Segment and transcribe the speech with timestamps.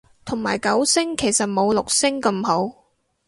[0.25, 2.87] 同埋九聲其實冇六聲咁好